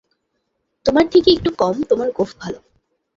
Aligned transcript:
তোমার 0.85 1.05
থেকে 1.11 1.29
একটু 1.31 1.49
কম 1.57 1.75
তোমার 1.83 2.09
গোঁফ 2.11 2.31
ভালো। 2.39 2.59